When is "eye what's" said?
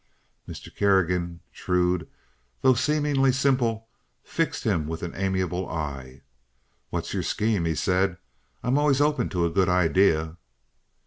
5.69-7.13